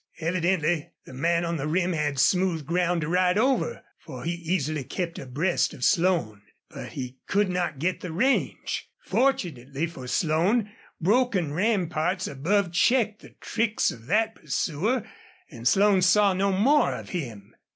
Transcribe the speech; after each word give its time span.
Evidently 0.19 0.93
the 1.05 1.13
man 1.13 1.45
on 1.45 1.57
the 1.57 1.67
rim 1.67 1.93
had 1.93 2.17
smooth 2.17 2.65
ground 2.65 3.01
to 3.01 3.07
ride 3.07 3.37
over, 3.37 3.83
for 3.99 4.23
he 4.23 4.31
easily 4.31 4.83
kept 4.83 5.19
abreast 5.19 5.75
of 5.75 5.83
Slone. 5.83 6.41
But 6.71 6.93
he 6.93 7.19
could 7.27 7.49
not 7.51 7.77
get 7.77 7.99
the 8.01 8.11
range. 8.11 8.89
Fortunately 9.05 9.85
for 9.85 10.07
Slone, 10.07 10.71
broken 10.99 11.53
ramparts 11.53 12.25
above 12.27 12.71
checked 12.71 13.21
the 13.21 13.35
tricks 13.41 13.91
of 13.91 14.07
that 14.07 14.33
pursuer, 14.33 15.03
and 15.51 15.67
Slone 15.67 16.01
saw 16.01 16.33
no 16.33 16.51
more 16.51 16.95
of 16.95 17.09
him. 17.09 17.53